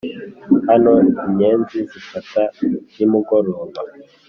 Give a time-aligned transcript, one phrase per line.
[0.67, 0.93] hano
[1.25, 2.41] inyenzi zifata
[2.95, 3.79] nimugoroba;